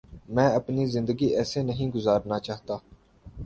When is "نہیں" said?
1.63-1.91